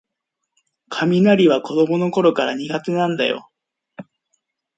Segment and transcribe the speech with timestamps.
[0.89, 3.51] 雷は子どものころから苦手なんだよ